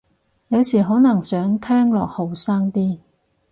[0.47, 2.97] 有時可能想聽落後生啲